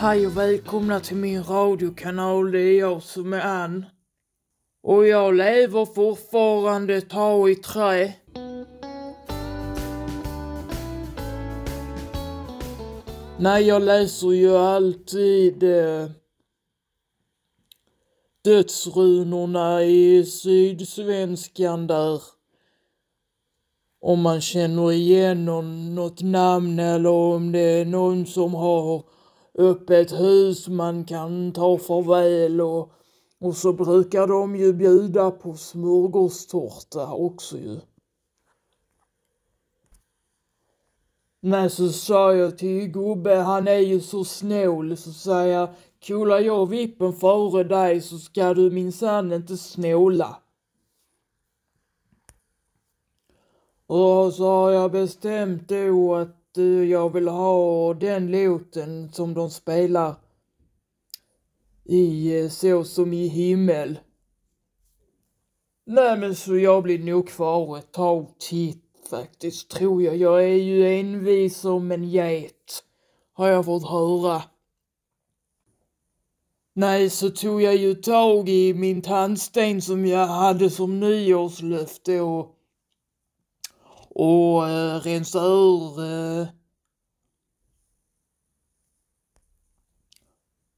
Hej 0.00 0.26
och 0.26 0.36
välkomna 0.36 1.00
till 1.00 1.16
min 1.16 1.44
radiokanal. 1.44 2.52
Det 2.52 2.60
är 2.60 2.78
jag 2.78 3.02
som 3.02 3.32
är 3.32 3.40
Ann. 3.40 3.86
Och 4.82 5.06
jag 5.06 5.34
lever 5.34 5.84
fortfarande 5.84 7.00
ta 7.00 7.48
i 7.48 7.54
trä. 7.54 8.12
Nej, 13.38 13.66
jag 13.66 13.82
läser 13.82 14.32
ju 14.32 14.56
alltid 14.56 15.62
eh, 15.62 16.10
dödsrunorna 18.44 19.82
i 19.82 20.24
Sydsvenskan 20.24 21.86
där. 21.86 22.22
Om 24.00 24.20
man 24.20 24.40
känner 24.40 24.92
igen 24.92 25.44
någon, 25.44 25.94
något 25.94 26.22
namn 26.22 26.78
eller 26.78 27.10
om 27.10 27.52
det 27.52 27.60
är 27.60 27.84
någon 27.84 28.26
som 28.26 28.54
har 28.54 29.17
öppet 29.58 30.12
hus 30.12 30.68
man 30.68 31.04
kan 31.04 31.52
ta 31.52 31.78
farväl 31.78 32.60
och, 32.60 32.92
och 33.40 33.56
så 33.56 33.72
brukar 33.72 34.26
de 34.26 34.56
ju 34.56 34.72
bjuda 34.72 35.30
på 35.30 35.54
smörgåstårta 35.54 37.12
också 37.12 37.58
ju. 37.58 37.80
Men 41.40 41.70
så 41.70 41.88
sa 41.88 42.34
jag 42.34 42.58
till 42.58 42.88
gubbe, 42.88 43.34
han 43.34 43.68
är 43.68 43.78
ju 43.78 44.00
så 44.00 44.24
snål, 44.24 44.96
så 44.96 45.12
sa 45.12 45.46
jag, 45.46 45.68
kolar 46.06 46.40
jag 46.40 46.68
vippen 46.68 47.12
före 47.12 47.64
dig 47.64 48.00
så 48.00 48.18
ska 48.18 48.54
du 48.54 48.70
minsann 48.70 49.32
inte 49.32 49.56
snåla. 49.56 50.36
Och 53.86 54.32
så 54.34 54.44
har 54.44 54.70
jag 54.70 54.92
bestämt 54.92 55.68
då 55.68 56.14
att 56.14 56.47
du, 56.58 56.88
jag 56.88 57.12
vill 57.12 57.28
ha 57.28 57.94
den 57.94 58.30
låten 58.30 59.12
som 59.12 59.34
de 59.34 59.50
spelar 59.50 60.14
i 61.84 62.40
eh, 62.40 62.48
Så 62.48 62.84
som 62.84 63.12
i 63.12 63.26
himmel. 63.26 63.98
Nej 65.86 66.18
men 66.18 66.34
så 66.34 66.56
jag 66.56 66.82
blir 66.82 66.98
nog 66.98 67.28
kvar 67.28 67.78
ett 67.78 67.92
tag 67.92 68.26
till 68.38 68.74
faktiskt, 69.10 69.68
tror 69.68 70.02
jag. 70.02 70.16
Jag 70.16 70.44
är 70.44 70.56
ju 70.56 71.00
envis 71.00 71.56
som 71.56 71.92
en 71.92 72.04
get, 72.04 72.84
har 73.32 73.48
jag 73.48 73.64
fått 73.64 73.88
höra. 73.88 74.42
Nej, 76.74 77.10
så 77.10 77.30
tog 77.30 77.62
jag 77.62 77.76
ju 77.76 77.94
tag 77.94 78.48
i 78.48 78.74
min 78.74 79.02
tandsten 79.02 79.82
som 79.82 80.06
jag 80.06 80.26
hade 80.26 80.70
som 80.70 81.00
nyårslöfte 81.00 82.20
och, 82.20 82.57
och 84.18 84.68
eh, 84.68 85.00
rensa 85.00 85.46
ur 85.46 86.04
eh, 86.04 86.46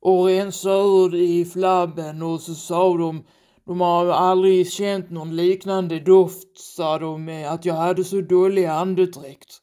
och 0.00 0.26
rensa 0.26 0.70
ur 0.70 1.14
i 1.14 1.44
flabben 1.44 2.22
och 2.22 2.40
så 2.40 2.54
sa 2.54 2.96
de 2.96 3.24
de 3.64 3.80
har 3.80 4.06
aldrig 4.06 4.72
känt 4.72 5.10
någon 5.10 5.36
liknande 5.36 6.00
doft, 6.00 6.58
sa 6.58 6.98
de, 6.98 7.24
med 7.24 7.52
att 7.52 7.64
jag 7.64 7.74
hade 7.74 8.04
så 8.04 8.20
dålig 8.20 8.64
andedräkt. 8.64 9.62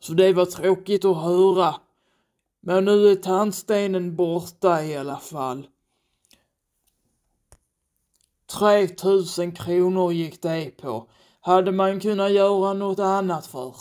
Så 0.00 0.12
det 0.12 0.32
var 0.32 0.46
tråkigt 0.46 1.04
att 1.04 1.22
höra. 1.22 1.74
Men 2.60 2.84
nu 2.84 3.08
är 3.08 3.16
tandstenen 3.16 4.16
borta 4.16 4.84
i 4.84 4.96
alla 4.96 5.18
fall. 5.18 5.66
3000 8.58 9.52
kronor 9.52 10.12
gick 10.12 10.42
det 10.42 10.70
på. 10.76 11.08
Hade 11.46 11.72
man 11.72 12.00
kunnat 12.00 12.32
göra 12.32 12.72
något 12.72 12.98
annat 12.98 13.46
för? 13.46 13.74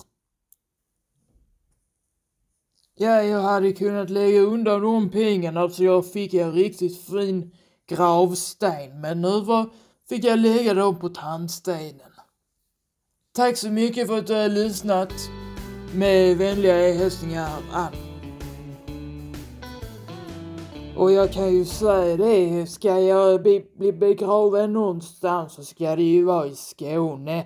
Ja, 2.95 3.23
jag 3.23 3.41
hade 3.41 3.71
kunnat 3.71 4.09
lägga 4.09 4.39
undan 4.39 4.81
de 4.81 5.09
pengarna 5.09 5.69
så 5.69 5.83
jag 5.83 6.11
fick 6.11 6.33
en 6.33 6.51
riktigt 6.51 7.05
fin 7.05 7.51
gravsten, 7.89 9.01
men 9.01 9.21
nu 9.21 9.41
var, 9.41 9.69
fick 10.09 10.23
jag 10.23 10.39
lägga 10.39 10.73
dem 10.73 10.99
på 10.99 11.09
tandstenen. 11.09 12.11
Tack 13.35 13.57
så 13.57 13.69
mycket 13.69 14.07
för 14.07 14.17
att 14.17 14.27
du 14.27 14.33
har 14.33 14.49
lyssnat. 14.49 15.13
Med 15.93 16.37
vänliga 16.37 16.93
hälsningar 16.93 17.61
Ann. 17.71 18.12
Och 20.97 21.11
jag 21.11 21.31
kan 21.31 21.55
ju 21.55 21.65
säga 21.65 22.17
det, 22.17 22.67
ska 22.67 22.99
jag 22.99 23.41
bli, 23.41 23.65
bli 23.77 23.93
begraven 23.93 24.73
någonstans 24.73 25.53
så 25.53 25.63
ska 25.63 25.95
det 25.95 26.03
ju 26.03 26.23
vara 26.23 26.47
i 26.47 26.55
Skåne. 26.55 27.45